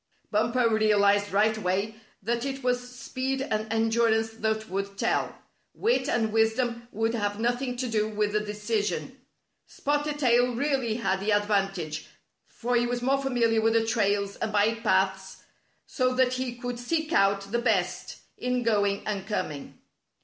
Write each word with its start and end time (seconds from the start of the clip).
Bumper 0.31 0.67
realized 0.67 1.31
right 1.31 1.55
away 1.55 1.93
that 2.23 2.43
it 2.43 2.63
was 2.63 2.89
speed 2.89 3.39
and 3.39 3.71
endurance 3.71 4.31
that 4.31 4.67
would 4.67 4.97
tell. 4.97 5.35
Wit 5.75 6.09
and 6.09 6.33
wisdom 6.33 6.87
would 6.91 7.13
have 7.13 7.39
nothing 7.39 7.77
to 7.77 7.87
do 7.87 8.09
with 8.09 8.33
the 8.33 8.39
decision. 8.39 9.21
Spotted 9.67 10.17
Tail 10.17 10.55
really 10.55 10.95
had 10.95 11.19
the 11.19 11.29
advantage, 11.29 12.07
for 12.47 12.75
he 12.75 12.87
was 12.87 13.03
more 13.03 13.21
familiar 13.21 13.61
with 13.61 13.73
the 13.73 13.85
trails 13.85 14.37
and 14.37 14.51
by 14.51 14.73
paths 14.73 15.43
so 15.85 16.15
that 16.15 16.33
he 16.33 16.55
could 16.55 16.79
seek 16.79 17.13
out 17.13 17.51
the 17.51 17.59
best 17.59 18.21
in 18.39 18.63
going 18.63 19.05
and 19.05 19.27
coming. 19.27 19.77